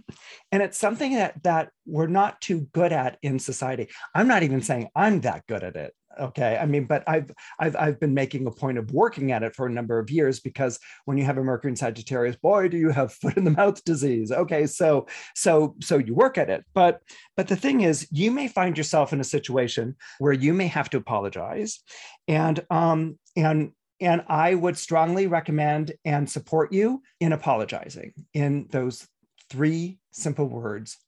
And 0.52 0.64
it's 0.64 0.78
something 0.78 1.14
that, 1.14 1.40
that 1.44 1.70
we're 1.86 2.08
not 2.08 2.40
too 2.40 2.66
good 2.72 2.92
at 2.92 3.18
in 3.22 3.38
society. 3.38 3.88
I'm 4.16 4.26
not 4.26 4.42
even 4.42 4.62
saying 4.62 4.88
I'm 4.96 5.20
that 5.20 5.46
good 5.46 5.62
at 5.62 5.76
it 5.76 5.94
okay 6.18 6.58
i 6.60 6.66
mean 6.66 6.84
but 6.84 7.04
I've, 7.06 7.30
I've 7.58 7.76
i've 7.76 8.00
been 8.00 8.14
making 8.14 8.46
a 8.46 8.50
point 8.50 8.78
of 8.78 8.90
working 8.92 9.32
at 9.32 9.42
it 9.42 9.54
for 9.54 9.66
a 9.66 9.70
number 9.70 9.98
of 9.98 10.10
years 10.10 10.40
because 10.40 10.78
when 11.04 11.18
you 11.18 11.24
have 11.24 11.38
a 11.38 11.44
mercury 11.44 11.70
in 11.70 11.76
sagittarius 11.76 12.36
boy 12.36 12.68
do 12.68 12.76
you 12.76 12.90
have 12.90 13.12
foot 13.20 13.36
in 13.36 13.44
the 13.44 13.50
mouth 13.50 13.82
disease. 13.84 14.32
Okay 14.32 14.66
so 14.66 15.06
so 15.34 15.76
so 15.80 15.98
you 15.98 16.14
work 16.14 16.38
at 16.38 16.50
it. 16.50 16.64
But 16.74 17.00
but 17.36 17.48
the 17.48 17.56
thing 17.56 17.82
is 17.82 18.08
you 18.10 18.30
may 18.30 18.48
find 18.48 18.76
yourself 18.76 19.12
in 19.12 19.20
a 19.20 19.24
situation 19.24 19.96
where 20.18 20.32
you 20.32 20.54
may 20.54 20.66
have 20.66 20.90
to 20.90 20.96
apologize 20.96 21.80
and 22.28 22.64
um 22.70 23.18
and 23.36 23.72
and 24.00 24.22
i 24.28 24.54
would 24.54 24.78
strongly 24.78 25.26
recommend 25.26 25.92
and 26.04 26.28
support 26.28 26.72
you 26.72 27.02
in 27.20 27.32
apologizing. 27.32 28.12
In 28.34 28.66
those 28.70 29.06
three 29.48 29.98
simple 30.12 30.46
words 30.46 30.98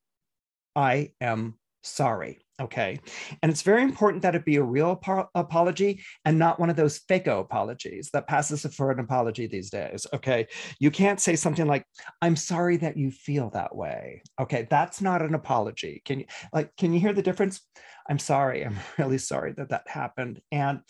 i 0.77 1.13
am 1.21 1.55
sorry 1.83 2.42
Okay. 2.61 3.01
And 3.43 3.51
it's 3.51 3.63
very 3.63 3.83
important 3.83 4.23
that 4.23 4.35
it 4.35 4.45
be 4.45 4.57
a 4.57 4.63
real 4.63 5.01
ap- 5.07 5.31
apology 5.35 6.03
and 6.25 6.39
not 6.39 6.61
one 6.61 6.71
of 6.71 6.77
those 6.77 6.99
fake 7.09 7.27
apologies 7.27 8.11
that 8.13 8.29
passes 8.29 8.63
for 8.75 8.91
an 8.91 9.01
apology 9.01 9.47
these 9.47 9.71
days. 9.71 10.07
Okay. 10.13 10.47
You 10.79 10.91
can't 10.91 11.21
say 11.21 11.35
something 11.35 11.67
like, 11.67 11.85
I'm 12.21 12.37
sorry 12.37 12.77
that 12.79 12.97
you 12.97 13.11
feel 13.11 13.51
that 13.51 13.75
way. 13.75 14.23
Okay. 14.41 14.69
That's 14.71 15.01
not 15.01 15.23
an 15.23 15.35
apology. 15.35 16.03
Can 16.05 16.21
you, 16.21 16.27
like, 16.53 16.77
can 16.77 16.93
you 16.93 17.01
hear 17.01 17.15
the 17.15 17.23
difference? 17.23 17.61
I'm 18.09 18.19
sorry. 18.19 18.65
I'm 18.65 18.77
really 18.99 19.19
sorry 19.19 19.53
that 19.55 19.71
that 19.71 19.89
happened. 19.89 20.41
And 20.53 20.81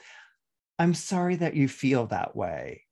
I'm 0.79 0.95
sorry 0.95 1.37
that 1.37 1.55
you 1.55 1.69
feel 1.69 2.07
that 2.09 2.35
way. 2.35 2.83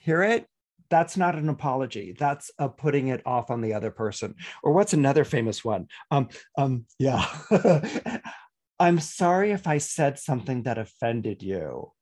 Hear 0.00 0.22
it? 0.22 0.46
That's 0.92 1.16
not 1.16 1.36
an 1.36 1.48
apology. 1.48 2.14
That's 2.18 2.50
a 2.58 2.68
putting 2.68 3.08
it 3.08 3.22
off 3.24 3.50
on 3.50 3.62
the 3.62 3.72
other 3.72 3.90
person. 3.90 4.34
Or 4.62 4.72
what's 4.74 4.92
another 4.92 5.24
famous 5.24 5.64
one? 5.64 5.88
Um, 6.10 6.28
um, 6.58 6.84
yeah. 6.98 7.24
I'm 8.78 9.00
sorry 9.00 9.52
if 9.52 9.66
I 9.66 9.78
said 9.78 10.18
something 10.18 10.64
that 10.64 10.76
offended 10.76 11.42
you. 11.42 11.92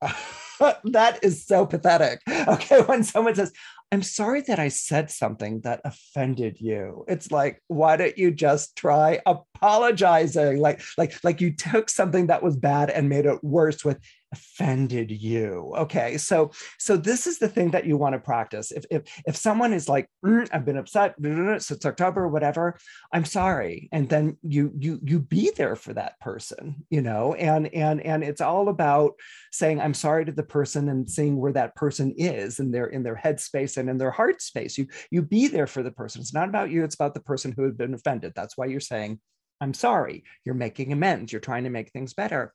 that 0.00 1.18
is 1.22 1.44
so 1.44 1.66
pathetic. 1.66 2.20
Okay, 2.28 2.82
when 2.82 3.02
someone 3.02 3.34
says, 3.34 3.52
I'm 3.90 4.02
sorry 4.02 4.42
that 4.42 4.60
I 4.60 4.68
said 4.68 5.10
something 5.10 5.60
that 5.62 5.80
offended 5.84 6.60
you. 6.60 7.04
It's 7.08 7.32
like, 7.32 7.62
why 7.66 7.96
don't 7.96 8.16
you 8.16 8.30
just 8.30 8.76
try 8.76 9.20
apologizing? 9.26 10.60
Like, 10.60 10.82
like, 10.96 11.14
like 11.24 11.40
you 11.40 11.52
took 11.52 11.90
something 11.90 12.28
that 12.28 12.44
was 12.44 12.56
bad 12.56 12.90
and 12.90 13.08
made 13.08 13.26
it 13.26 13.42
worse 13.42 13.84
with 13.84 13.98
offended 14.34 15.12
you 15.12 15.72
okay 15.76 16.18
so 16.18 16.50
so 16.78 16.96
this 16.96 17.28
is 17.28 17.38
the 17.38 17.48
thing 17.48 17.70
that 17.70 17.86
you 17.86 17.96
want 17.96 18.12
to 18.12 18.18
practice 18.18 18.72
if 18.72 18.84
if, 18.90 19.02
if 19.28 19.36
someone 19.36 19.72
is 19.72 19.88
like 19.88 20.08
mm, 20.26 20.48
i've 20.52 20.64
been 20.64 20.76
upset 20.76 21.14
since 21.62 21.86
october 21.86 22.26
whatever 22.26 22.76
i'm 23.12 23.24
sorry 23.24 23.88
and 23.92 24.08
then 24.08 24.36
you 24.42 24.72
you 24.76 24.98
you 25.04 25.20
be 25.20 25.52
there 25.56 25.76
for 25.76 25.94
that 25.94 26.18
person 26.18 26.84
you 26.90 27.00
know 27.00 27.34
and 27.34 27.72
and 27.72 28.00
and 28.00 28.24
it's 28.24 28.40
all 28.40 28.68
about 28.68 29.12
saying 29.52 29.80
i'm 29.80 29.94
sorry 29.94 30.24
to 30.24 30.32
the 30.32 30.42
person 30.42 30.88
and 30.88 31.08
seeing 31.08 31.36
where 31.36 31.52
that 31.52 31.76
person 31.76 32.12
is 32.16 32.58
in 32.58 32.72
their 32.72 32.86
in 32.86 33.04
their 33.04 33.14
head 33.14 33.38
space 33.38 33.76
and 33.76 33.88
in 33.88 33.98
their 33.98 34.10
heart 34.10 34.42
space 34.42 34.76
you 34.76 34.88
you 35.12 35.22
be 35.22 35.46
there 35.46 35.68
for 35.68 35.84
the 35.84 35.92
person 35.92 36.20
it's 36.20 36.34
not 36.34 36.48
about 36.48 36.70
you 36.70 36.82
it's 36.82 36.96
about 36.96 37.14
the 37.14 37.20
person 37.20 37.52
who 37.52 37.62
had 37.62 37.78
been 37.78 37.94
offended 37.94 38.32
that's 38.34 38.58
why 38.58 38.66
you're 38.66 38.80
saying 38.80 39.20
I'm 39.60 39.74
sorry. 39.74 40.24
You're 40.44 40.54
making 40.54 40.92
amends. 40.92 41.32
You're 41.32 41.40
trying 41.40 41.64
to 41.64 41.70
make 41.70 41.90
things 41.90 42.14
better. 42.14 42.52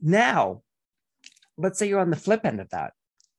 Now, 0.00 0.62
let's 1.58 1.78
say 1.78 1.88
you're 1.88 2.00
on 2.00 2.10
the 2.10 2.16
flip 2.16 2.46
end 2.46 2.60
of 2.60 2.70
that. 2.70 2.92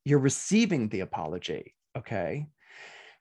You're 0.06 0.20
receiving 0.20 0.90
the 0.90 1.00
apology. 1.00 1.74
Okay. 1.98 2.48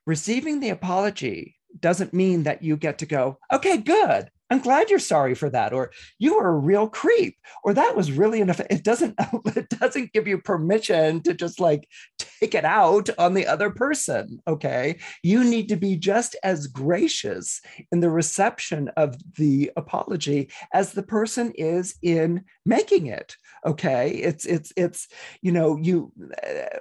Receiving 0.05 0.59
the 0.59 0.69
apology 0.69 1.55
doesn't 1.79 2.13
mean 2.13 2.43
that 2.43 2.63
you 2.63 2.77
get 2.77 2.99
to 2.99 3.05
go, 3.05 3.37
okay, 3.51 3.77
good. 3.77 4.29
I'm 4.49 4.59
glad 4.59 4.89
you're 4.89 4.99
sorry 4.99 5.35
for 5.35 5.49
that, 5.51 5.73
or 5.73 5.91
you 6.17 6.35
were 6.35 6.49
a 6.49 6.57
real 6.57 6.89
creep, 6.89 7.37
or 7.63 7.75
that 7.75 7.95
was 7.95 8.11
really 8.11 8.41
enough. 8.41 8.59
It 8.59 8.83
doesn't, 8.83 9.15
it 9.55 9.69
doesn't 9.69 10.11
give 10.11 10.27
you 10.27 10.39
permission 10.39 11.21
to 11.23 11.33
just 11.35 11.59
like 11.59 11.87
take 12.39 12.55
it 12.55 12.65
out 12.65 13.09
on 13.17 13.33
the 13.33 13.47
other 13.47 13.69
person. 13.69 14.41
Okay. 14.47 14.99
You 15.23 15.43
need 15.43 15.69
to 15.69 15.75
be 15.75 15.95
just 15.95 16.35
as 16.43 16.67
gracious 16.67 17.61
in 17.91 17.99
the 17.99 18.09
reception 18.09 18.89
of 18.97 19.15
the 19.35 19.71
apology 19.75 20.49
as 20.73 20.93
the 20.93 21.03
person 21.03 21.51
is 21.55 21.95
in 22.01 22.43
making 22.65 23.07
it. 23.07 23.35
Okay. 23.65 24.11
It's, 24.11 24.45
it's, 24.45 24.71
it's, 24.75 25.07
you 25.41 25.51
know, 25.51 25.77
you, 25.81 26.11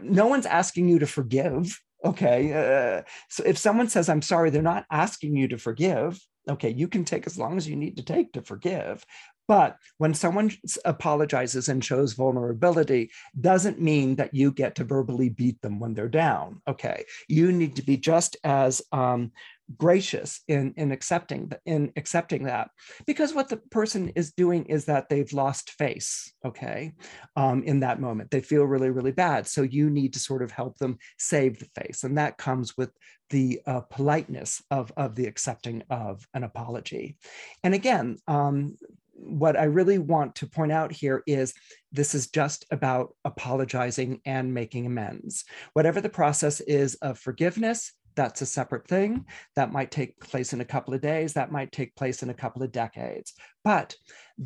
no 0.00 0.26
one's 0.26 0.46
asking 0.46 0.88
you 0.88 0.98
to 0.98 1.06
forgive 1.06 1.80
okay 2.04 2.52
uh, 2.52 3.02
so 3.28 3.42
if 3.44 3.58
someone 3.58 3.88
says 3.88 4.08
i'm 4.08 4.22
sorry 4.22 4.50
they're 4.50 4.62
not 4.62 4.86
asking 4.88 5.34
you 5.34 5.48
to 5.48 5.58
forgive 5.58 6.16
okay, 6.48 6.70
you 6.70 6.88
can 6.88 7.04
take 7.04 7.26
as 7.26 7.38
long 7.38 7.56
as 7.56 7.68
you 7.68 7.76
need 7.76 7.96
to 7.96 8.02
take 8.02 8.32
to 8.32 8.42
forgive. 8.42 9.04
But 9.48 9.78
when 9.96 10.12
someone 10.12 10.52
apologizes 10.84 11.68
and 11.68 11.82
shows 11.82 12.12
vulnerability, 12.12 13.10
doesn't 13.40 13.80
mean 13.80 14.16
that 14.16 14.34
you 14.34 14.52
get 14.52 14.74
to 14.76 14.84
verbally 14.84 15.30
beat 15.30 15.60
them 15.62 15.80
when 15.80 15.94
they're 15.94 16.08
down. 16.08 16.60
Okay, 16.68 17.04
you 17.28 17.50
need 17.50 17.74
to 17.76 17.82
be 17.82 17.96
just 17.96 18.36
as 18.44 18.82
um, 18.92 19.32
gracious 19.76 20.40
in 20.48 20.72
in 20.76 20.92
accepting 20.92 21.50
in 21.66 21.92
accepting 21.96 22.44
that. 22.44 22.70
Because 23.06 23.34
what 23.34 23.48
the 23.48 23.56
person 23.56 24.10
is 24.10 24.32
doing 24.32 24.64
is 24.66 24.84
that 24.86 25.08
they've 25.08 25.32
lost 25.32 25.70
face 25.72 26.32
okay 26.44 26.92
um, 27.36 27.62
in 27.64 27.80
that 27.80 28.00
moment. 28.00 28.30
They 28.30 28.40
feel 28.40 28.64
really 28.64 28.90
really 28.90 29.12
bad. 29.12 29.46
So 29.46 29.62
you 29.62 29.90
need 29.90 30.12
to 30.14 30.20
sort 30.20 30.42
of 30.42 30.50
help 30.50 30.78
them 30.78 30.98
save 31.18 31.58
the 31.58 31.82
face. 31.82 32.04
And 32.04 32.18
that 32.18 32.38
comes 32.38 32.76
with 32.76 32.90
the 33.30 33.60
uh, 33.66 33.80
politeness 33.80 34.62
of 34.70 34.92
of 34.96 35.14
the 35.14 35.26
accepting 35.26 35.82
of 35.90 36.26
an 36.34 36.44
apology. 36.44 37.16
And 37.62 37.74
again 37.74 38.16
um, 38.26 38.76
what 39.18 39.58
I 39.58 39.64
really 39.64 39.98
want 39.98 40.36
to 40.36 40.46
point 40.46 40.72
out 40.72 40.92
here 40.92 41.22
is 41.26 41.52
this 41.92 42.14
is 42.14 42.30
just 42.30 42.64
about 42.70 43.14
apologizing 43.24 44.20
and 44.24 44.54
making 44.54 44.86
amends. 44.86 45.44
Whatever 45.72 46.00
the 46.00 46.08
process 46.08 46.60
is 46.60 46.94
of 46.96 47.18
forgiveness, 47.18 47.92
that's 48.14 48.42
a 48.42 48.46
separate 48.46 48.88
thing. 48.88 49.26
That 49.54 49.72
might 49.72 49.92
take 49.92 50.18
place 50.18 50.52
in 50.52 50.60
a 50.60 50.64
couple 50.64 50.92
of 50.92 51.00
days, 51.00 51.34
that 51.34 51.52
might 51.52 51.70
take 51.70 51.94
place 51.94 52.22
in 52.22 52.30
a 52.30 52.34
couple 52.34 52.64
of 52.64 52.72
decades. 52.72 53.34
But 53.62 53.94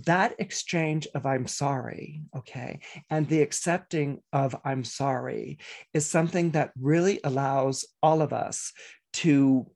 that 0.04 0.34
exchange 0.38 1.08
of 1.14 1.24
I'm 1.24 1.46
sorry, 1.46 2.22
okay, 2.36 2.80
and 3.08 3.26
the 3.26 3.40
accepting 3.40 4.20
of 4.32 4.54
I'm 4.64 4.84
sorry 4.84 5.58
is 5.94 6.06
something 6.06 6.50
that 6.50 6.72
really 6.78 7.20
allows 7.24 7.86
all 8.02 8.20
of 8.20 8.34
us 8.34 8.72
to 9.14 9.66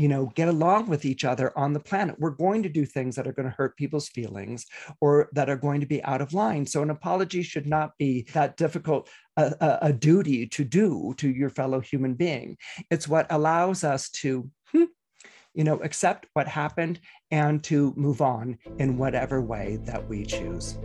you 0.00 0.08
know 0.08 0.32
get 0.34 0.48
along 0.48 0.88
with 0.88 1.04
each 1.04 1.26
other 1.26 1.56
on 1.58 1.74
the 1.74 1.80
planet. 1.80 2.16
We're 2.18 2.30
going 2.30 2.62
to 2.62 2.70
do 2.70 2.86
things 2.86 3.16
that 3.16 3.26
are 3.26 3.34
going 3.34 3.50
to 3.50 3.54
hurt 3.54 3.76
people's 3.76 4.08
feelings 4.08 4.64
or 5.02 5.28
that 5.32 5.50
are 5.50 5.56
going 5.56 5.80
to 5.80 5.86
be 5.86 6.02
out 6.04 6.22
of 6.22 6.32
line. 6.32 6.64
So 6.64 6.82
an 6.82 6.88
apology 6.88 7.42
should 7.42 7.66
not 7.66 7.90
be 7.98 8.26
that 8.32 8.56
difficult 8.56 9.10
a, 9.36 9.54
a, 9.60 9.78
a 9.88 9.92
duty 9.92 10.46
to 10.46 10.64
do 10.64 11.14
to 11.18 11.28
your 11.28 11.50
fellow 11.50 11.80
human 11.80 12.14
being. 12.14 12.56
It's 12.90 13.08
what 13.08 13.26
allows 13.28 13.84
us 13.84 14.08
to 14.22 14.50
hmm, 14.72 14.84
you 15.52 15.64
know 15.64 15.76
accept 15.80 16.26
what 16.32 16.48
happened 16.48 17.00
and 17.30 17.62
to 17.64 17.92
move 17.94 18.22
on 18.22 18.56
in 18.78 18.96
whatever 18.96 19.42
way 19.42 19.80
that 19.84 20.08
we 20.08 20.24
choose 20.24 20.78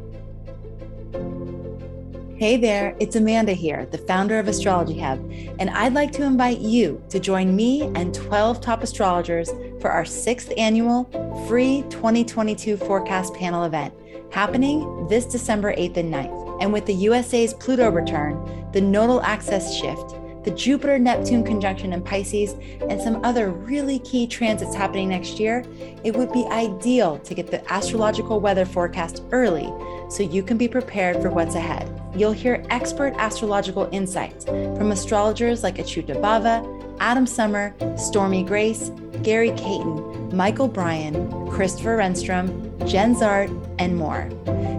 Hey 2.38 2.58
there, 2.58 2.98
it's 3.00 3.16
Amanda 3.16 3.54
here, 3.54 3.86
the 3.86 3.98
founder 3.98 4.40
of 4.40 4.50
Astrology 4.50 5.00
Hub, 5.00 5.20
and 5.58 5.70
I'd 5.70 5.94
like 5.94 6.12
to 6.12 6.24
invite 6.24 6.60
you 6.60 7.02
to 7.08 7.18
join 7.18 7.56
me 7.56 7.84
and 7.96 8.14
12 8.14 8.60
top 8.60 8.84
astrologers 8.84 9.52
for 9.80 9.90
our 9.90 10.04
sixth 10.04 10.52
annual 10.58 11.06
free 11.48 11.86
2022 11.90 12.76
forecast 12.76 13.34
panel 13.36 13.64
event 13.64 13.94
happening 14.34 15.08
this 15.08 15.26
December 15.26 15.74
8th 15.76 15.96
and 15.96 16.14
9th. 16.14 16.62
And 16.62 16.74
with 16.74 16.86
the 16.86 16.94
USA's 16.94 17.54
Pluto 17.54 17.90
return, 17.90 18.68
the 18.74 18.82
nodal 18.82 19.22
axis 19.22 19.74
shift, 19.74 20.16
the 20.46 20.52
Jupiter 20.52 21.00
Neptune 21.00 21.44
conjunction 21.44 21.92
in 21.92 22.04
Pisces, 22.04 22.54
and 22.88 23.02
some 23.02 23.26
other 23.26 23.50
really 23.50 24.00
key 24.00 24.28
transits 24.28 24.76
happening 24.76 25.10
next 25.10 25.40
year, 25.40 25.66
it 26.04 26.16
would 26.16 26.32
be 26.32 26.46
ideal 26.46 27.18
to 27.20 27.34
get 27.34 27.48
the 27.48 27.68
astrological 27.74 28.40
weather 28.40 28.64
forecast 28.64 29.24
early 29.32 29.74
so 30.10 30.22
you 30.22 30.44
can 30.44 30.56
be 30.56 30.68
prepared 30.68 31.20
for 31.20 31.32
what's 31.32 31.56
ahead. 31.56 31.90
You'll 32.16 32.32
hear 32.32 32.64
expert 32.70 33.14
astrological 33.18 33.90
insights 33.92 34.46
from 34.46 34.92
astrologers 34.92 35.64
like 35.64 35.78
Acyuta-bhava, 35.78 36.98
Adam 37.00 37.26
Sommer, 37.26 37.74
Stormy 37.98 38.44
Grace, 38.44 38.92
Gary 39.24 39.50
Caton, 39.50 40.36
Michael 40.36 40.68
Bryan, 40.68 41.50
Christopher 41.50 41.98
Renstrom, 41.98 42.88
Jenn 42.88 43.16
Zahrt, 43.16 43.50
and 43.80 43.98
more. 43.98 44.30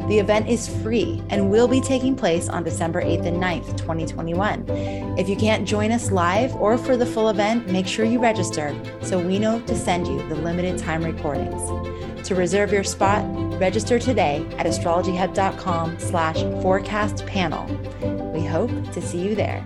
The 0.08 0.18
event 0.20 0.48
is 0.48 0.68
free 0.82 1.20
and 1.30 1.50
will 1.50 1.66
be 1.66 1.80
taking 1.80 2.14
place 2.14 2.48
on 2.48 2.62
December 2.62 3.02
8th 3.02 3.26
and 3.26 3.42
9th, 3.42 3.76
2021. 3.76 4.64
If 5.18 5.28
you 5.28 5.34
can't 5.34 5.66
join 5.66 5.90
us 5.90 6.12
live 6.12 6.54
or 6.56 6.78
for 6.78 6.96
the 6.96 7.06
full 7.06 7.28
event, 7.28 7.68
make 7.70 7.88
sure 7.88 8.04
you 8.04 8.20
register 8.20 8.75
so 9.02 9.18
we 9.18 9.38
know 9.40 9.60
to 9.62 9.75
send 9.75 10.06
you 10.06 10.26
the 10.28 10.36
limited 10.36 10.78
time 10.78 11.04
recordings. 11.04 11.60
To 12.28 12.34
reserve 12.34 12.72
your 12.72 12.84
spot, 12.84 13.25
register 13.60 13.98
today 13.98 14.46
at 14.58 14.66
astrologyhub.com 14.66 15.98
slash 15.98 16.40
forecast 16.62 17.26
panel. 17.26 17.66
We 18.32 18.44
hope 18.44 18.70
to 18.92 19.02
see 19.02 19.18
you 19.18 19.34
there. 19.34 19.64